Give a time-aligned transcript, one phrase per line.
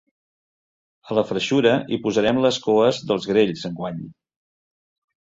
[1.11, 4.05] A la freixura hi posarem les coes dels grells, enguany.